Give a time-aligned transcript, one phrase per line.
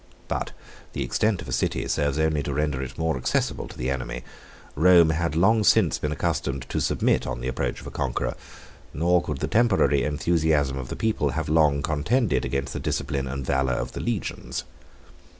[0.27, 0.49] But
[0.93, 4.23] the extent of a city serves only to render it more accessible to the enemy:
[4.73, 8.33] Rome had long since been accustomed to submit on the approach of a conqueror;
[8.95, 13.45] nor could the temporary enthusiasm of the people have long contended against the discipline and
[13.45, 14.63] valor of the legions.